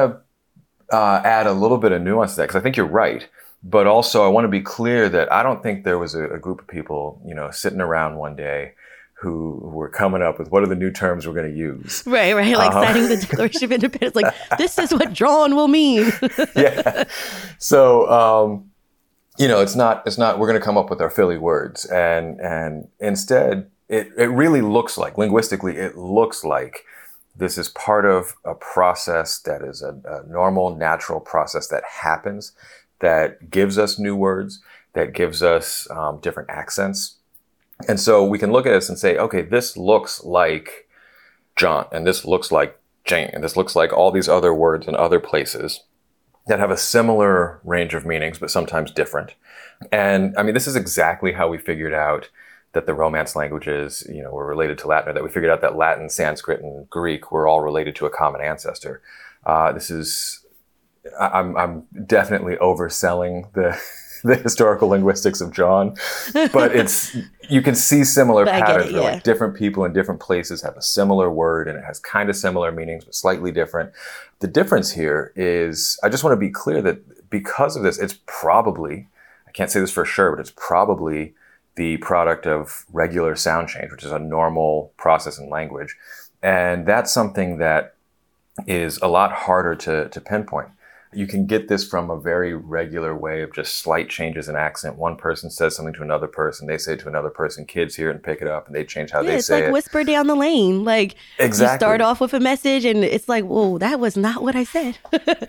to 0.89 0.96
uh, 0.96 1.22
add 1.24 1.48
a 1.48 1.53
little 1.53 1.77
bit 1.77 1.91
of 1.91 2.01
nuance 2.01 2.32
to 2.34 2.38
that 2.38 2.43
because 2.43 2.55
I 2.55 2.62
think 2.62 2.77
you're 2.77 2.86
right. 2.86 3.27
But 3.65 3.88
also, 3.88 4.25
I 4.25 4.27
want 4.27 4.43
to 4.43 4.50
be 4.50 4.60
clear 4.60 5.08
that 5.10 5.32
I 5.32 5.41
don't 5.41 5.63
think 5.63 5.86
there 5.86 5.98
was 5.98 6.15
a, 6.15 6.27
a 6.32 6.38
group 6.38 6.60
of 6.60 6.67
people, 6.67 7.22
you 7.25 7.34
know, 7.34 7.50
sitting 7.50 7.79
around 7.79 8.17
one 8.17 8.36
day 8.36 8.74
who 9.24 9.58
were 9.63 9.89
coming 9.89 10.22
up 10.22 10.38
with 10.38 10.51
what 10.51 10.62
are 10.62 10.68
the 10.68 10.75
new 10.75 10.92
terms 10.92 11.25
we're 11.25 11.34
going 11.34 11.50
to 11.50 11.58
use. 11.58 12.03
Right, 12.13 12.34
right. 12.34 12.56
Like 12.56 12.72
uh-huh. 12.72 12.94
signing 12.94 13.10
the 13.10 13.18
Declaration 13.18 13.63
of 13.63 13.72
Independence. 13.80 14.15
Like, 14.15 14.36
this 14.58 14.77
is 14.77 14.92
what 14.92 15.13
jawn 15.13 15.56
will 15.56 15.70
mean. 15.70 16.12
yeah. 16.56 17.06
So, 17.58 18.10
um, 18.12 18.70
you 19.39 19.48
know, 19.48 19.62
it's 19.62 19.75
not, 19.75 20.03
it's 20.06 20.18
not, 20.18 20.38
we're 20.38 20.48
going 20.48 20.60
to 20.60 20.65
come 20.65 20.77
up 20.77 20.89
with 20.89 21.01
our 21.01 21.10
Philly 21.10 21.38
words. 21.38 21.86
And, 21.86 22.39
and 22.42 22.89
instead, 23.00 23.72
it, 23.88 24.10
it 24.18 24.27
really 24.27 24.62
looks 24.62 24.98
like, 24.98 25.18
linguistically, 25.18 25.77
it 25.77 25.98
looks 25.98 26.44
like 26.44 26.86
This 27.36 27.58
is 27.58 27.70
part 27.70 28.06
of 28.06 28.36
a 28.46 28.53
process 28.53 29.39
that 29.39 29.62
is 29.63 29.82
a, 29.82 30.00
a 30.06 30.27
normal, 30.30 30.75
natural 30.75 31.20
process 31.20 31.68
that 31.70 31.84
happens 32.01 32.51
that 33.00 33.50
gives 33.50 33.77
us 33.77 33.98
new 33.98 34.15
words, 34.15 34.62
that 34.94 35.13
gives 35.13 35.42
us 35.42 35.89
um, 35.92 36.20
different 36.22 36.50
accents. 36.50 37.18
And 37.88 38.00
so 38.00 38.24
we 38.25 38.39
can 38.39 38.51
look 38.51 38.65
at 38.65 38.72
this 38.72 38.89
and 38.89 38.98
say, 38.98 39.18
okay, 39.18 39.42
this 39.42 39.75
looks 39.75 40.24
like 40.24 40.88
jawn, 41.56 41.88
and 41.92 42.08
this 42.08 42.25
looks 42.25 42.51
like 42.51 42.80
Jane, 43.06 43.30
and 43.34 43.44
this 43.44 43.58
looks 43.58 43.75
like 43.75 43.92
all 43.92 44.12
these 44.12 44.30
other 44.30 44.53
words 44.53 44.88
in 44.88 44.96
other 44.96 45.20
places 45.20 45.84
that 46.48 46.60
have 46.60 46.72
a 46.72 46.77
similar 46.77 47.60
range 47.63 47.94
of 47.94 48.06
meanings, 48.06 48.39
but 48.39 48.51
sometimes 48.51 48.92
different. 48.92 49.36
And 49.92 50.36
I 50.38 50.44
mean, 50.44 50.53
this 50.53 50.68
is 50.68 50.75
exactly 50.75 51.34
how 51.34 51.48
we 51.48 51.58
figured 51.58 51.94
out 51.94 52.30
that 52.74 52.86
the 52.86 52.94
Romance 52.94 53.36
languages, 53.36 54.06
you 54.10 54.24
know, 54.24 54.32
were 54.32 54.48
related 54.48 54.77
to 54.80 54.88
Latin, 54.88 55.10
or 55.10 55.13
that 55.13 55.24
we 55.24 55.30
figured 55.30 55.51
out 55.51 55.62
that 55.62 55.75
Latin, 55.75 56.10
Sanskrit, 56.10 56.62
and 56.62 56.89
Greek 56.89 57.32
were 57.32 57.48
all 57.48 57.62
related 57.62 57.96
to 57.98 58.06
a 58.06 58.10
common 58.10 58.42
ancestor. 58.42 59.01
Uh, 59.46 59.72
this 59.72 59.89
is, 59.89 60.46
I'm, 61.20 61.56
I'm 61.56 61.84
definitely 62.06 62.56
overselling 62.56 63.51
the 63.53 63.80
the 64.25 64.36
historical 64.36 64.88
linguistics 64.88 65.42
of 65.42 65.51
jawn, 65.51 65.96
but 66.34 66.74
it's 66.74 67.15
you 67.50 67.62
can 67.62 67.75
see 67.75 68.06
similar 68.06 68.46
patterns. 68.48 68.89
It, 68.89 68.94
yeah. 68.94 69.01
Like 69.01 69.24
different 69.24 69.56
people 69.56 69.84
in 69.84 69.92
different 69.92 70.22
places 70.22 70.62
have 70.62 70.77
a 70.77 70.82
similar 70.82 71.30
word, 71.30 71.68
and 71.68 71.77
it 71.77 71.84
has 71.84 72.00
kind 72.00 72.30
of 72.30 72.36
similar 72.38 72.72
meanings, 72.72 73.03
but 73.03 73.15
slightly 73.15 73.51
different. 73.51 73.92
The 74.39 74.48
difference 74.48 74.92
here 74.92 75.34
is, 75.36 76.00
I 76.03 76.10
just 76.10 76.24
want 76.24 76.34
to 76.34 76.39
be 76.39 76.50
clear 76.50 76.82
that 76.84 77.30
because 77.30 77.75
of 77.75 77.84
this, 77.84 78.00
it's 78.00 78.18
probably, 78.25 79.10
I 79.46 79.51
can't 79.51 79.70
say 79.70 79.82
this 79.82 79.92
for 79.92 80.06
sure, 80.06 80.32
but 80.32 80.39
it's 80.39 80.53
probably 80.56 81.34
the 81.75 81.98
product 81.98 82.46
of 82.48 82.86
regular 82.94 83.36
sound 83.36 83.68
change, 83.68 83.92
which 83.92 84.06
is 84.06 84.12
a 84.12 84.20
normal 84.20 84.94
process 84.96 85.38
in 85.38 85.50
language. 85.50 85.98
And 86.42 86.86
that's 86.86 87.12
something 87.12 87.58
that 87.58 87.96
is 88.68 89.00
a 89.01 89.08
lot 89.08 89.32
harder 89.34 89.75
to, 89.75 90.08
to 90.10 90.22
pinpoint. 90.22 90.70
You 91.15 91.27
can 91.27 91.46
get 91.46 91.67
this 91.67 91.88
from 91.88 92.10
a 92.10 92.20
very 92.20 92.53
regular 92.53 93.15
way 93.15 93.41
of 93.41 93.53
just 93.53 93.75
slight 93.75 94.10
changes 94.10 94.50
in 94.50 94.55
accent. 94.55 94.98
One 94.98 95.15
person 95.15 95.50
says 95.50 95.75
something 95.75 95.93
to 95.96 96.01
another 96.01 96.27
person, 96.27 96.67
they 96.67 96.77
say 96.77 96.93
it 96.93 97.00
to 97.01 97.08
another 97.08 97.29
person, 97.29 97.65
kids 97.65 97.96
hear 97.96 98.10
it 98.10 98.15
and 98.15 98.24
pick 98.24 98.41
it 98.41 98.48
up, 98.48 98.67
and 98.67 98.75
they 98.75 98.84
change 98.84 99.12
how 99.12 99.22
yeah, 99.22 99.32
they 99.32 99.41
say 99.41 99.55
like 99.55 99.60
it. 99.60 99.65
It's 99.65 99.67
like 99.67 99.74
whisper 99.74 100.03
down 100.03 100.27
the 100.27 100.36
lane. 100.36 100.84
Like 100.84 101.15
exactly. 101.39 101.74
you 101.74 101.79
start 101.79 102.01
off 102.01 102.20
with 102.20 102.34
a 102.34 102.39
message, 102.39 102.86
and 102.86 103.03
it's 103.03 103.29
like, 103.29 103.46
whoa, 103.46 103.77
that 103.77 104.00
was 104.00 104.17
not 104.17 104.43
what 104.43 104.55
I 104.55 104.63
said. 104.63 104.98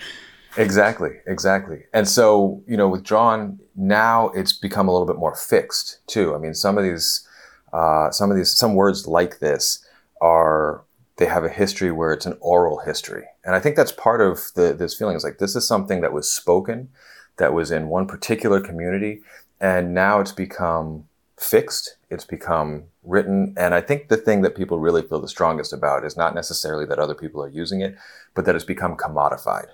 exactly, 0.57 1.11
exactly. 1.27 1.85
And 1.93 2.09
so, 2.09 2.63
you 2.67 2.77
know, 2.77 2.89
with 2.89 3.05
jawn, 3.05 3.59
now 3.77 4.29
it's 4.31 4.53
become 4.53 4.89
a 4.89 4.93
little 4.93 5.07
bit 5.07 5.17
more 5.17 5.35
fixed 5.35 6.01
too. 6.07 6.35
I 6.35 6.39
mean, 6.39 6.55
some 6.55 6.79
of 6.79 6.85
these, 6.85 7.27
uh, 7.73 8.11
some 8.11 8.31
of 8.31 8.37
these, 8.37 8.51
some 8.51 8.75
words 8.75 9.07
like 9.07 9.39
this 9.41 9.85
are 10.21 10.85
they 11.17 11.27
have 11.27 11.45
a 11.45 11.49
history 11.49 11.93
where 11.93 12.13
it's 12.13 12.27
an 12.27 12.37
oral 12.41 12.79
history. 12.79 13.25
And 13.45 13.55
I 13.55 13.61
think 13.61 13.77
that's 13.77 13.93
part 13.93 14.21
of 14.21 14.41
the, 14.55 14.73
this 14.73 14.95
feeling 14.95 15.17
is 15.17 15.25
like, 15.25 15.39
this 15.39 15.55
is 15.55 15.67
something 15.67 16.01
that 16.01 16.13
was 16.13 16.31
spoken, 16.31 16.89
that 17.37 17.53
was 17.53 17.71
in 17.71 17.89
one 17.89 18.07
particular 18.07 18.61
community, 18.61 19.21
and 19.61 19.93
now 19.95 20.21
it's 20.21 20.33
become 20.33 21.05
fixed, 21.39 21.97
it's 22.11 22.25
become 22.25 22.85
written. 23.03 23.55
And 23.57 23.75
I 23.75 23.81
think 23.81 24.09
the 24.09 24.17
thing 24.17 24.43
that 24.43 24.57
people 24.57 24.79
really 24.79 25.03
feel 25.03 25.21
the 25.21 25.29
strongest 25.29 25.73
about 25.73 26.05
is 26.05 26.17
not 26.17 26.35
necessarily 26.35 26.87
that 26.87 26.99
other 26.99 27.15
people 27.15 27.43
are 27.43 27.49
using 27.49 27.81
it, 27.81 27.97
but 28.35 28.45
that 28.47 28.55
it's 28.55 28.65
become 28.65 28.97
commodified. 28.97 29.67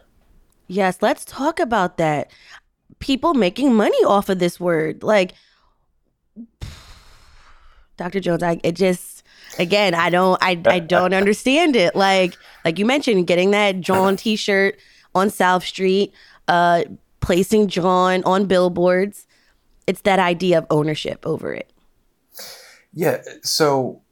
Yes, 0.66 0.98
let's 1.00 1.24
talk 1.24 1.60
about 1.60 1.96
that. 1.98 2.30
People 2.98 3.34
making 3.34 3.74
money 3.74 4.04
off 4.04 4.28
of 4.28 4.38
this 4.38 4.58
word. 4.58 5.02
Like, 5.02 5.32
Dr. 7.96 8.20
Jones, 8.20 8.42
I, 8.42 8.60
it 8.64 8.72
just, 8.72 9.19
again, 9.60 9.94
I 9.94 10.10
don't 10.10 10.42
I 10.42 10.60
I 10.66 10.78
don't 10.80 11.14
understand 11.14 11.76
it. 11.76 11.94
Like 11.94 12.36
like 12.64 12.78
you 12.78 12.86
mentioned, 12.86 13.26
getting 13.26 13.52
that 13.52 13.80
jawn 13.80 14.16
T-shirt 14.16 14.78
on 15.14 15.30
South 15.30 15.64
Street, 15.64 16.12
uh, 16.48 16.84
placing 17.20 17.68
jawn 17.68 18.22
on 18.24 18.46
billboards. 18.46 19.26
It's 19.86 20.00
that 20.02 20.18
idea 20.18 20.58
of 20.58 20.66
ownership 20.70 21.26
over 21.26 21.52
it. 21.52 21.70
Yeah. 22.92 23.22
So 23.42 24.02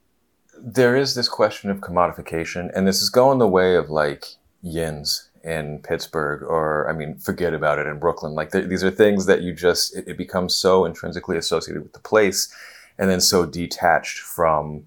there 0.57 0.95
is 0.95 1.15
this 1.15 1.29
question 1.29 1.69
of 1.69 1.79
commodification, 1.79 2.69
and 2.75 2.87
this 2.87 3.01
is 3.01 3.09
going 3.09 3.39
the 3.39 3.47
way 3.47 3.75
of 3.75 3.89
like 3.89 4.25
yins 4.61 5.29
in 5.43 5.79
Pittsburgh, 5.79 6.43
or 6.43 6.89
I 6.89 6.93
mean, 6.93 7.17
forget 7.17 7.53
about 7.53 7.79
it 7.79 7.87
in 7.87 7.97
Brooklyn. 7.97 8.33
Like 8.33 8.51
these 8.51 8.83
are 8.83 8.91
things 8.91 9.25
that 9.25 9.41
you 9.41 9.53
just 9.53 9.95
it, 9.95 10.07
it 10.07 10.17
becomes 10.17 10.53
so 10.53 10.85
intrinsically 10.85 11.37
associated 11.37 11.81
with 11.81 11.93
the 11.93 11.99
place, 11.99 12.53
and 12.97 13.09
then 13.09 13.21
so 13.21 13.45
detached 13.45 14.19
from 14.19 14.83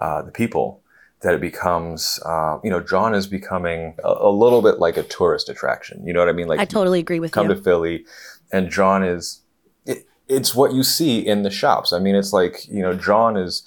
uh, 0.00 0.22
the 0.22 0.32
people 0.32 0.82
that 1.22 1.34
it 1.34 1.40
becomes, 1.40 2.18
uh, 2.24 2.58
you 2.64 2.70
know, 2.70 2.80
jawn 2.80 3.14
is 3.14 3.26
becoming 3.26 3.94
a, 4.02 4.08
a, 4.08 4.30
little 4.30 4.62
bit 4.62 4.78
like 4.78 4.96
a 4.96 5.02
tourist 5.02 5.50
attraction. 5.50 6.04
You 6.06 6.14
know 6.14 6.20
what 6.20 6.30
I 6.30 6.32
mean? 6.32 6.48
Like 6.48 6.60
I 6.60 6.64
totally 6.64 6.98
agree 6.98 7.20
with 7.20 7.32
come 7.32 7.44
you. 7.44 7.50
Come 7.50 7.58
to 7.58 7.62
Philly, 7.62 8.06
and 8.50 8.70
jawn 8.70 9.04
is, 9.04 9.42
it, 9.84 10.06
it's 10.28 10.54
what 10.54 10.72
you 10.72 10.82
see 10.82 11.18
in 11.18 11.42
the 11.42 11.50
shops. 11.50 11.92
I 11.92 11.98
mean, 11.98 12.14
it's 12.14 12.32
like 12.32 12.66
you 12.68 12.82
know, 12.82 12.94
jawn 12.94 13.36
is 13.36 13.62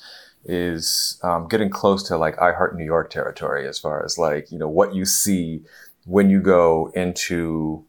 is 0.46 1.20
um, 1.24 1.48
getting 1.48 1.70
close 1.70 2.04
to 2.04 2.18
like 2.18 2.42
I 2.42 2.52
Heart 2.52 2.76
New 2.76 2.86
York 2.86 3.12
territory 3.12 3.68
as 3.68 3.78
far 3.78 4.04
as 4.04 4.18
like 4.18 4.52
you 4.52 4.58
know 4.58 4.68
what 4.68 4.96
you 4.96 5.06
see 5.06 5.62
when 6.06 6.30
you 6.30 6.42
go 6.42 6.92
into 6.96 7.86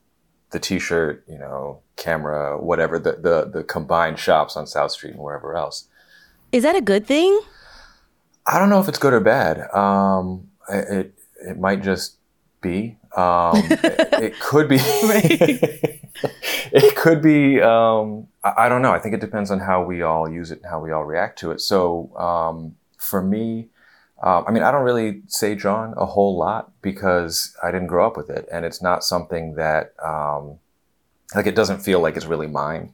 the 0.51 0.61
T-shirt, 0.61 1.25
you 1.27 1.37
know, 1.37 1.81
camera, 1.97 2.61
whatever 2.63 2.99
the 2.99 3.13
the, 3.13 3.51
the 3.53 3.65
combined 3.65 4.19
shops 4.19 4.57
on 4.57 4.67
South 4.67 4.93
Street 4.93 5.15
and 5.15 5.23
wherever 5.23 5.57
else. 5.57 5.89
Is 6.53 6.63
that 6.63 6.77
a 6.77 6.83
good 6.83 7.07
thing? 7.07 7.41
I 8.47 8.59
don't 8.59 8.69
know 8.69 8.81
if 8.81 8.89
it's 8.89 8.99
good 8.99 9.13
or 9.13 9.21
bad. 9.21 9.75
Um, 9.75 10.49
it 10.69 11.15
it 11.41 11.59
might 11.59 11.83
just 11.83 12.17
be. 12.61 12.97
Um, 13.17 13.57
it, 13.71 14.09
it, 14.13 14.41
could 14.41 14.69
be. 14.69 14.79
it 14.81 16.97
could 16.97 17.23
be. 17.23 17.61
Um, 17.61 18.29
I, 18.43 18.65
I, 18.65 18.69
don't 18.69 18.83
know. 18.83 18.93
I 18.93 18.99
think 18.99 19.15
it 19.15 19.21
depends 19.21 19.51
on 19.51 19.61
how 19.61 19.85
we 19.85 20.03
all 20.03 20.29
use 20.29 20.51
it 20.51 20.61
and 20.63 20.71
how 20.71 20.81
we 20.81 20.91
all 20.91 21.05
react 21.05 21.39
to 21.41 21.53
it. 21.53 21.61
So 21.61 22.15
um, 22.17 22.77
for 22.99 23.23
me, 23.23 23.69
uh, 24.23 24.43
I 24.47 24.51
mean, 24.51 24.63
I 24.63 24.71
don't 24.71 24.85
really 24.85 25.23
say 25.27 25.55
jawn 25.55 25.95
a 25.97 26.07
whole 26.07 26.37
lot 26.37 26.73
because 26.83 27.57
I 27.63 27.71
didn't 27.71 27.89
grow 27.89 28.07
up 28.07 28.17
with 28.17 28.31
it, 28.31 28.49
and 28.51 28.65
it's 28.65 28.83
not 28.83 29.05
something 29.05 29.55
that 29.55 29.95
um, 30.03 30.59
like 31.35 31.47
it 31.47 31.55
doesn't 31.55 31.81
feel 31.81 32.01
like 32.01 32.17
it's 32.17 32.27
really 32.27 32.47
mine. 32.47 32.93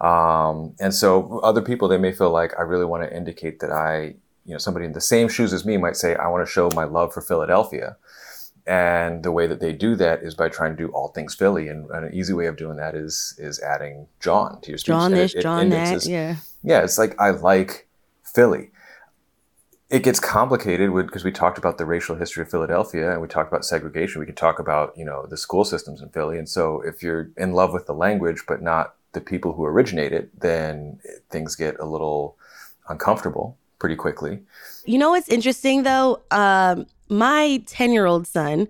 Um, 0.00 0.74
and 0.80 0.94
so 0.94 1.40
other 1.40 1.60
people, 1.60 1.88
they 1.88 1.98
may 1.98 2.12
feel 2.12 2.30
like 2.30 2.58
I 2.58 2.62
really 2.62 2.86
want 2.86 3.02
to 3.02 3.14
indicate 3.14 3.60
that 3.60 3.70
I 3.70 4.14
you 4.50 4.54
know, 4.54 4.58
somebody 4.58 4.84
in 4.84 4.92
the 4.94 5.00
same 5.00 5.28
shoes 5.28 5.52
as 5.52 5.64
me 5.64 5.76
might 5.76 5.94
say, 5.94 6.16
I 6.16 6.26
want 6.26 6.44
to 6.44 6.50
show 6.50 6.68
my 6.74 6.82
love 6.82 7.14
for 7.14 7.20
Philadelphia. 7.20 7.96
And 8.66 9.22
the 9.22 9.30
way 9.30 9.46
that 9.46 9.60
they 9.60 9.72
do 9.72 9.94
that 9.94 10.24
is 10.24 10.34
by 10.34 10.48
trying 10.48 10.76
to 10.76 10.76
do 10.76 10.88
all 10.88 11.08
things 11.08 11.36
Philly. 11.36 11.68
And, 11.68 11.88
and 11.90 12.06
an 12.06 12.12
easy 12.12 12.32
way 12.32 12.46
of 12.46 12.56
doing 12.56 12.76
that 12.76 12.96
is 12.96 13.36
is 13.38 13.60
adding 13.60 14.08
jawn 14.18 14.60
to 14.62 14.70
your. 14.70 14.78
Jawn 14.78 15.12
this, 15.12 15.34
jawn 15.34 15.68
that, 15.68 16.04
yeah. 16.04 16.36
Yeah, 16.64 16.82
it's 16.82 16.98
like 16.98 17.14
I 17.20 17.30
like 17.30 17.88
Philly. 18.24 18.72
It 19.88 20.02
gets 20.02 20.18
complicated 20.18 20.92
because 20.94 21.22
we 21.22 21.30
talked 21.30 21.56
about 21.56 21.78
the 21.78 21.86
racial 21.86 22.16
history 22.16 22.42
of 22.42 22.50
Philadelphia 22.50 23.12
and 23.12 23.22
we 23.22 23.28
talked 23.28 23.52
about 23.52 23.64
segregation. 23.64 24.18
We 24.18 24.26
could 24.26 24.36
talk 24.36 24.58
about, 24.58 24.96
you 24.96 25.04
know, 25.04 25.26
the 25.26 25.36
school 25.36 25.64
systems 25.64 26.02
in 26.02 26.08
Philly. 26.08 26.38
And 26.38 26.48
so 26.48 26.80
if 26.80 27.04
you're 27.04 27.30
in 27.36 27.52
love 27.52 27.72
with 27.72 27.86
the 27.86 27.94
language 27.94 28.42
but 28.48 28.62
not 28.62 28.94
the 29.12 29.20
people 29.20 29.52
who 29.52 29.64
originate 29.64 30.12
it, 30.12 30.40
then 30.40 30.98
things 31.30 31.54
get 31.54 31.78
a 31.78 31.86
little 31.86 32.36
uncomfortable 32.88 33.56
pretty 33.80 33.96
quickly. 33.96 34.38
You 34.84 34.98
know 34.98 35.10
what's 35.10 35.28
interesting 35.28 35.82
though? 35.82 36.22
Um, 36.30 36.86
my 37.08 37.60
10 37.66 37.92
year 37.92 38.06
old 38.06 38.28
son, 38.28 38.68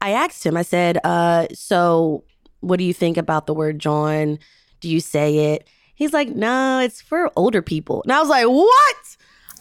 I 0.00 0.10
asked 0.10 0.44
him, 0.46 0.56
I 0.56 0.62
said, 0.62 0.98
uh, 1.04 1.48
So 1.52 2.24
what 2.60 2.78
do 2.78 2.84
you 2.84 2.94
think 2.94 3.18
about 3.18 3.46
the 3.46 3.52
word 3.52 3.78
jawn? 3.78 4.38
Do 4.80 4.88
you 4.88 5.00
say 5.00 5.52
it? 5.52 5.68
He's 5.94 6.14
like, 6.14 6.30
No, 6.30 6.78
it's 6.78 7.02
for 7.02 7.30
older 7.36 7.60
people. 7.60 8.02
And 8.04 8.12
I 8.12 8.20
was 8.20 8.30
like, 8.30 8.46
What? 8.46 9.16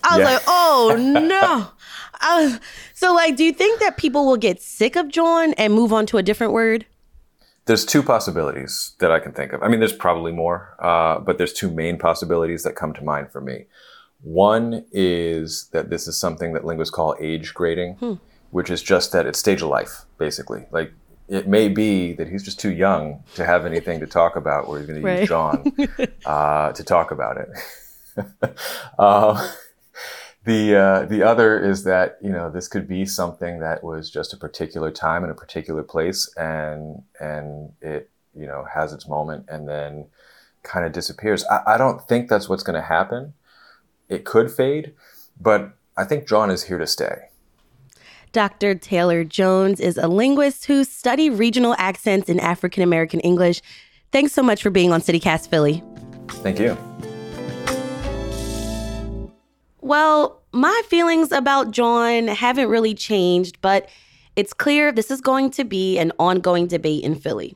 I 0.06 0.18
was 0.18 0.26
yeah. 0.26 0.34
like, 0.34 0.44
Oh 0.48 0.96
no. 1.20 1.68
Uh, 2.26 2.58
so, 2.94 3.14
like, 3.14 3.36
do 3.36 3.44
you 3.44 3.52
think 3.52 3.82
that 3.82 3.98
people 3.98 4.26
will 4.26 4.38
get 4.38 4.62
sick 4.62 4.96
of 4.96 5.10
jawn 5.10 5.54
and 5.56 5.74
move 5.74 5.92
on 5.92 6.06
to 6.06 6.18
a 6.18 6.24
different 6.24 6.54
word? 6.54 6.86
There's 7.66 7.86
two 7.86 8.02
possibilities 8.02 8.94
that 9.00 9.12
I 9.12 9.20
can 9.20 9.34
think 9.34 9.52
of. 9.52 9.62
I 9.62 9.68
mean, 9.68 9.80
there's 9.80 9.92
probably 9.92 10.32
more, 10.32 10.74
uh, 10.80 11.20
but 11.20 11.38
there's 11.38 11.52
two 11.52 11.70
main 11.70 11.98
possibilities 11.98 12.64
that 12.64 12.76
come 12.76 12.94
to 12.94 13.04
mind 13.04 13.30
for 13.32 13.42
me. 13.42 13.66
One 14.24 14.86
is 14.94 15.68
that 15.74 15.90
this 15.90 16.08
is 16.08 16.18
something 16.18 16.54
that 16.54 16.64
linguists 16.64 16.96
call 16.96 17.16
age 17.20 17.54
grading, 17.54 17.96
hmm. 17.96 18.14
which 18.52 18.70
is 18.70 18.82
just 18.82 19.12
that 19.12 19.26
it's 19.26 19.38
stage 19.38 19.62
of 19.62 19.68
life, 19.68 20.06
basically. 20.18 20.66
Like 20.72 20.94
it 21.28 21.48
may 21.48 21.68
be 21.68 22.14
that 22.14 22.30
he's 22.30 22.42
just 22.42 22.58
too 22.58 22.72
young 22.72 23.24
to 23.36 23.46
have 23.46 23.66
anything 23.66 24.00
to 24.00 24.08
talk 24.08 24.38
about, 24.38 24.70
where 24.70 24.80
he's 24.80 24.88
going 24.88 25.04
right. 25.04 25.16
to 25.16 25.20
use 25.20 25.30
jawn 25.30 25.74
uh, 26.26 26.72
to 26.72 26.84
talk 26.86 27.12
about 27.12 27.38
it. 27.38 27.50
uh, 28.98 29.52
the 30.46 30.74
uh, 30.74 31.06
the 31.06 31.22
other 31.22 31.60
is 31.62 31.84
that 31.84 32.18
you 32.22 32.30
know 32.30 32.50
this 32.50 32.70
could 32.70 32.88
be 32.88 33.06
something 33.06 33.60
that 33.60 33.84
was 33.84 34.10
just 34.10 34.32
a 34.32 34.38
particular 34.38 34.90
time 34.90 35.26
in 35.26 35.32
a 35.32 35.36
particular 35.36 35.84
place, 35.84 36.34
and 36.38 37.04
and 37.20 37.74
it 37.82 38.10
you 38.34 38.48
know 38.48 38.66
has 38.74 38.94
its 38.94 39.06
moment 39.06 39.46
and 39.50 39.68
then 39.68 40.06
kind 40.64 40.86
of 40.86 40.94
disappears. 40.94 41.44
I, 41.52 41.74
I 41.74 41.78
don't 41.78 42.02
think 42.08 42.30
that's 42.30 42.48
what's 42.48 42.64
going 42.64 42.82
to 42.82 42.88
happen 42.88 43.34
it 44.10 44.26
could 44.26 44.52
fade, 44.52 44.94
but 45.40 45.74
I 45.98 46.04
think 46.04 46.28
jawn 46.28 46.50
is 46.50 46.64
here 46.64 46.78
to 46.78 46.88
stay. 46.88 47.30
Dr. 48.32 48.74
Taylor 48.74 49.24
Jones 49.24 49.80
is 49.80 49.96
a 49.96 50.08
linguist 50.08 50.66
who 50.66 50.84
studied 50.84 51.32
regional 51.32 51.76
accents 51.78 52.30
in 52.30 52.40
African 52.40 52.82
American 52.82 53.20
English. 53.20 53.62
Thanks 54.12 54.34
so 54.34 54.42
much 54.42 54.64
for 54.64 54.72
being 54.72 54.92
on 54.92 55.02
CityCast 55.02 55.50
Philly. 55.50 55.84
Thank 56.28 56.60
you. 56.60 56.76
Well, 59.82 60.42
my 60.52 60.82
feelings 60.88 61.32
about 61.32 61.72
jawn 61.72 62.28
haven't 62.28 62.70
really 62.70 62.96
changed, 62.96 63.60
but 63.62 63.90
it's 64.36 64.54
clear 64.54 64.92
this 64.92 65.12
is 65.12 65.22
going 65.22 65.52
to 65.52 65.64
be 65.64 66.00
an 66.00 66.12
ongoing 66.18 66.68
debate 66.68 67.04
in 67.04 67.16
Philly. 67.16 67.56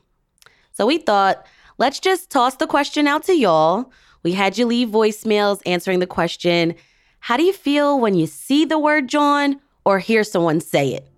So 0.72 0.86
we 0.86 0.98
thought, 0.98 1.44
let's 1.78 1.98
just 1.98 2.30
toss 2.30 2.56
the 2.56 2.66
question 2.68 3.08
out 3.08 3.24
to 3.24 3.32
y'all. 3.34 3.90
We 4.28 4.34
had 4.34 4.58
you 4.58 4.66
leave 4.66 4.90
voicemails 4.90 5.62
answering 5.64 6.00
the 6.00 6.06
question 6.06 6.74
How 7.18 7.38
do 7.38 7.44
you 7.44 7.54
feel 7.54 7.98
when 7.98 8.12
you 8.12 8.26
see 8.26 8.66
the 8.66 8.78
word 8.78 9.08
jawn 9.08 9.58
or 9.86 10.00
hear 10.00 10.22
someone 10.22 10.60
say 10.60 10.90
it? 10.90 11.08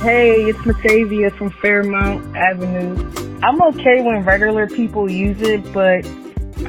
Hey, 0.00 0.44
it's 0.44 0.60
Matavia 0.60 1.36
from 1.36 1.50
Fairmount 1.50 2.36
Avenue. 2.36 2.94
I'm 3.42 3.60
okay 3.62 4.00
when 4.00 4.22
regular 4.22 4.68
people 4.68 5.10
use 5.10 5.42
it, 5.42 5.60
but 5.72 6.06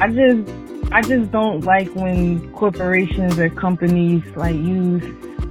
I 0.01 0.09
just 0.09 0.51
I 0.91 1.03
just 1.03 1.31
don't 1.31 1.63
like 1.63 1.93
when 1.93 2.51
corporations 2.53 3.37
or 3.37 3.51
companies 3.51 4.23
like 4.35 4.55
use 4.55 5.03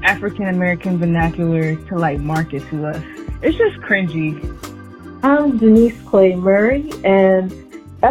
African 0.02 0.48
American 0.48 0.98
vernacular 0.98 1.76
to 1.76 1.96
like 1.96 2.18
market 2.18 2.68
to 2.70 2.86
us. 2.86 3.00
It's 3.42 3.56
just 3.56 3.76
cringy. 3.76 4.42
I'm 5.22 5.56
Denise 5.56 6.02
Clay 6.02 6.34
Murray, 6.34 6.90
and 7.04 7.52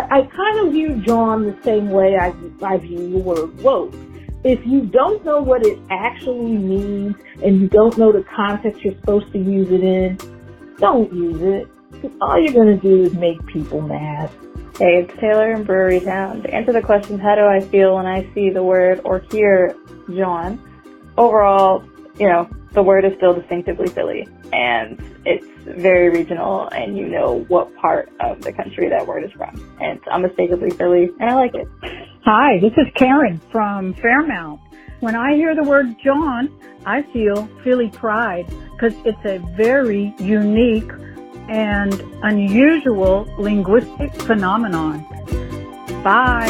I, 0.03 0.21
kind 0.23 0.67
of 0.67 0.73
view 0.73 0.95
jawn 0.97 1.43
the 1.43 1.57
same 1.63 1.89
way 1.89 2.17
I, 2.17 2.33
I 2.63 2.77
view 2.77 3.11
the 3.11 3.19
word 3.19 3.57
woke. 3.61 3.93
If 4.43 4.65
you 4.65 4.81
don't 4.81 5.23
know 5.25 5.41
what 5.41 5.65
it 5.65 5.79
actually 5.89 6.57
means 6.57 7.15
and 7.43 7.61
you 7.61 7.67
don't 7.67 7.97
know 7.97 8.11
the 8.11 8.23
context 8.23 8.83
you're 8.83 8.95
supposed 8.95 9.31
to 9.33 9.39
use 9.39 9.71
it 9.71 9.83
in, 9.83 10.17
don't 10.77 11.11
use 11.13 11.41
it. 11.41 11.67
All 12.21 12.39
you're 12.39 12.53
going 12.53 12.79
to 12.79 12.81
do 12.81 13.03
is 13.03 13.13
make 13.13 13.43
people 13.47 13.81
mad. 13.81 14.29
Hey, 14.77 15.01
it's 15.03 15.19
Taylor 15.19 15.53
in 15.53 15.63
Brewery 15.63 16.01
Town. 16.01 16.41
To 16.43 16.53
answer 16.53 16.73
the 16.73 16.81
question, 16.81 17.17
how 17.17 17.35
do 17.35 17.41
I 17.45 17.61
feel 17.61 17.95
when 17.95 18.05
I 18.05 18.31
see 18.33 18.49
the 18.49 18.61
word 18.61 19.01
or 19.05 19.19
hear 19.31 19.75
jawn? 20.13 20.59
Overall, 21.17 21.83
you 22.19 22.27
know, 22.27 22.49
the 22.73 22.83
word 22.83 23.05
is 23.05 23.13
still 23.17 23.33
distinctively 23.33 23.87
Philly 23.87 24.27
and 24.53 24.99
it's 25.25 25.45
very 25.79 26.09
regional 26.09 26.67
and 26.69 26.97
you 26.97 27.07
know 27.07 27.45
what 27.47 27.75
part 27.77 28.11
of 28.19 28.41
the 28.41 28.53
country 28.53 28.89
that 28.89 29.05
word 29.07 29.23
is 29.23 29.31
from. 29.31 29.55
And 29.81 29.97
it's 29.97 30.07
unmistakably 30.07 30.71
Philly 30.71 31.09
and 31.19 31.29
I 31.29 31.35
like 31.35 31.55
it. 31.55 31.67
Hi, 32.23 32.59
this 32.59 32.73
is 32.77 32.91
Karen 32.95 33.39
from 33.51 33.93
Fairmount. 33.95 34.59
When 34.99 35.15
I 35.15 35.35
hear 35.35 35.55
the 35.55 35.63
word 35.63 35.95
jawn, 36.03 36.49
I 36.85 37.01
feel 37.13 37.47
Philly 37.63 37.89
pride 37.89 38.47
because 38.73 38.93
it's 39.05 39.25
a 39.25 39.39
very 39.55 40.13
unique 40.19 40.91
and 41.47 41.93
unusual 42.23 43.27
linguistic 43.37 44.13
phenomenon. 44.21 45.05
Bye. 46.03 46.49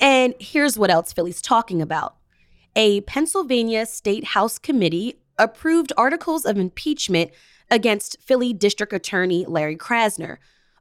And 0.00 0.34
here's 0.40 0.78
what 0.78 0.90
else 0.90 1.12
Philly's 1.12 1.42
talking 1.42 1.82
about. 1.82 2.16
A 2.76 3.00
Pennsylvania 3.00 3.84
State 3.84 4.26
House 4.26 4.56
committee 4.56 5.18
approved 5.38 5.92
articles 5.96 6.44
of 6.44 6.56
impeachment 6.56 7.32
against 7.68 8.16
Philly 8.20 8.52
District 8.52 8.92
Attorney 8.92 9.44
Larry 9.46 9.76
Krasner. 9.76 10.36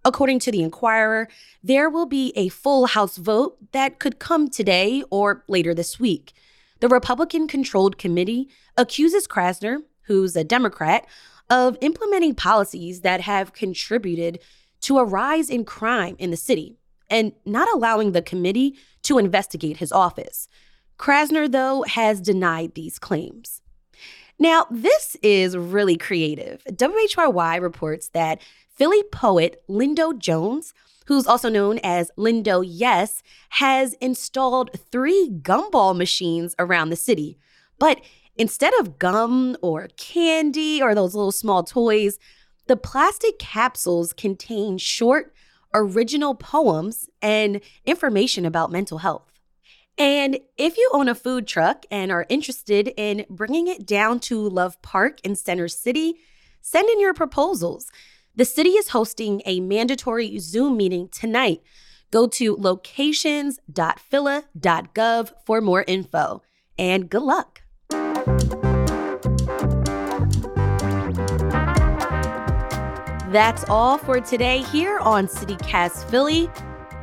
According 0.06 0.40
to 0.40 0.52
the 0.52 0.62
Inquirer, 0.62 1.28
there 1.64 1.90
will 1.90 2.06
be 2.06 2.32
a 2.36 2.50
full 2.50 2.86
House 2.86 3.18
vote 3.18 3.58
that 3.72 3.98
could 3.98 4.20
come 4.20 4.50
today 4.50 5.04
or 5.10 5.44
later 5.48 5.74
this 5.74 6.00
week. 6.00 6.34
The 6.80 6.88
Republican 6.88 7.48
controlled 7.48 7.98
committee 7.98 8.50
accuses 8.78 9.28
Krasner, 9.28 9.80
who's 10.04 10.36
a 10.36 10.44
Democrat, 10.44 11.08
of 11.50 11.76
implementing 11.82 12.36
policies 12.36 13.02
that 13.02 13.22
have 13.22 13.54
contributed 13.54 14.40
to 14.82 15.00
a 15.00 15.04
rise 15.04 15.50
in 15.50 15.66
crime 15.66 16.16
in 16.20 16.30
the 16.30 16.38
city 16.38 16.78
and 17.10 17.34
not 17.46 17.68
allowing 17.74 18.12
the 18.12 18.22
committee 18.22 18.78
to 19.02 19.18
investigate 19.18 19.78
his 19.78 19.92
office. 19.92 20.48
Krasner, 21.00 21.50
though, 21.50 21.84
has 21.84 22.20
denied 22.20 22.76
these 22.76 23.00
claims. 23.00 23.62
Now, 24.38 24.68
this 24.70 25.16
is 25.24 25.58
really 25.58 25.98
creative. 25.98 26.64
WHYY 26.66 27.62
reports 27.62 28.10
that 28.10 28.42
Philly 28.76 29.04
poet 29.12 29.64
Lindo 29.70 30.18
Jones, 30.18 30.74
who's 31.08 31.26
also 31.26 31.50
known 31.50 31.80
as 31.84 32.12
Lindo 32.18 32.64
Yes, 32.66 33.24
has 33.50 33.94
installed 33.96 34.72
three 34.92 35.32
gumball 35.42 35.96
machines 35.96 36.54
around 36.60 36.90
the 36.90 36.96
city. 36.96 37.38
But 37.80 38.02
instead 38.38 38.74
of 38.80 39.00
gum 39.00 39.58
or 39.62 39.88
candy 39.98 40.82
or 40.82 40.94
those 40.94 41.16
little 41.16 41.32
small 41.32 41.64
toys, 41.64 42.20
the 42.68 42.78
plastic 42.78 43.40
capsules 43.40 44.14
contain 44.14 44.78
short, 44.78 45.34
original 45.74 46.36
poems 46.36 47.10
and 47.22 47.62
information 47.86 48.46
about 48.46 48.72
mental 48.72 49.00
health. 49.00 49.39
And 50.00 50.40
if 50.58 50.78
you 50.78 50.90
own 50.94 51.10
a 51.10 51.16
food 51.16 51.46
truck 51.46 51.86
and 51.92 52.10
are 52.10 52.26
interested 52.30 52.94
in 52.96 53.26
bringing 53.30 53.68
it 53.68 53.86
down 53.86 54.22
to 54.22 54.48
Love 54.48 54.82
Park 54.82 55.20
in 55.26 55.36
Center 55.36 55.68
City, 55.68 56.16
send 56.62 56.90
in 56.90 57.02
your 57.02 57.14
proposals. 57.14 57.92
The 58.34 58.46
city 58.46 58.70
is 58.70 58.88
hosting 58.90 59.42
a 59.46 59.60
mandatory 59.60 60.40
Zoom 60.40 60.78
meeting 60.78 61.10
tonight. 61.10 61.62
Go 62.12 62.28
to 62.28 62.56
locations.phila.gov 62.58 65.32
for 65.46 65.60
more 65.60 65.84
info. 65.86 66.44
And 66.78 67.10
good 67.10 67.24
luck. 67.24 67.62
That's 73.34 73.66
all 73.70 73.98
for 73.98 74.22
today 74.22 74.62
here 74.64 75.00
on 75.00 75.28
CityCast 75.28 76.10
Philly. 76.10 76.50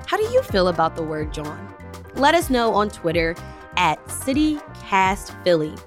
How 0.07 0.17
do 0.17 0.23
you 0.25 0.41
feel 0.43 0.69
about 0.69 0.97
the 0.97 1.03
word 1.03 1.35
jawn? 1.35 1.77
Let 2.17 2.35
us 2.35 2.51
know 2.51 2.75
on 2.75 2.89
Twitter 2.89 3.37
at 3.77 4.05
CityCastPhilly. 4.07 5.79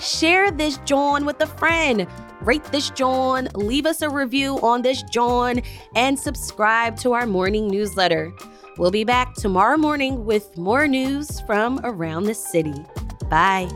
Share 0.00 0.50
this 0.50 0.78
jawn 0.78 1.24
with 1.24 1.40
a 1.40 1.46
friend. 1.46 2.06
Rate 2.40 2.64
this 2.64 2.90
jawn, 2.90 3.48
leave 3.54 3.84
us 3.84 4.00
a 4.00 4.08
review 4.08 4.60
on 4.60 4.82
this 4.82 5.02
jawn, 5.02 5.60
and 5.96 6.18
subscribe 6.18 6.96
to 6.98 7.12
our 7.12 7.26
morning 7.26 7.68
newsletter. 7.68 8.32
We'll 8.78 8.92
be 8.92 9.04
back 9.04 9.34
tomorrow 9.34 9.76
morning 9.76 10.24
with 10.24 10.56
more 10.56 10.86
news 10.86 11.40
from 11.40 11.80
around 11.82 12.24
the 12.24 12.34
city. 12.34 12.84
Bye. 13.28 13.68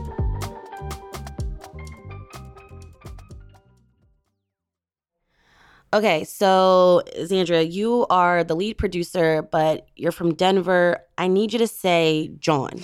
Okay, 5.93 6.23
so 6.23 7.03
Zandra, 7.19 7.71
you 7.71 8.07
are 8.09 8.43
the 8.43 8.55
lead 8.55 8.79
producer, 8.79 9.43
but 9.43 9.87
you're 9.95 10.11
from 10.11 10.33
Denver. 10.33 10.97
I 11.19 11.27
need 11.27 11.53
you 11.53 11.59
to 11.59 11.67
say 11.67 12.31
jawn. 12.39 12.83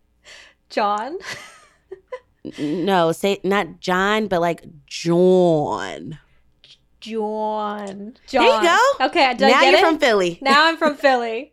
John? 0.68 1.16
no, 2.58 3.12
say 3.12 3.40
not 3.42 3.80
John, 3.80 4.26
but 4.26 4.42
like 4.42 4.64
John. 4.86 6.18
John. 7.00 8.14
John. 8.28 8.42
There 8.42 8.42
you 8.42 8.62
go. 8.62 9.06
Okay, 9.06 9.34
now 9.38 9.46
I 9.46 9.50
get 9.50 9.70
you're 9.70 9.78
it? 9.78 9.80
from 9.80 9.98
Philly. 9.98 10.38
Now 10.42 10.66
I'm 10.66 10.76
from 10.76 10.94
Philly. 10.98 11.51